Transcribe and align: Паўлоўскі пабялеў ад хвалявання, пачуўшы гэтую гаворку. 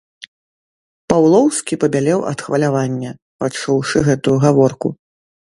Паўлоўскі 1.11 1.73
пабялеў 1.83 2.19
ад 2.31 2.39
хвалявання, 2.47 3.09
пачуўшы 3.45 3.97
гэтую 4.11 4.37
гаворку. 4.49 4.87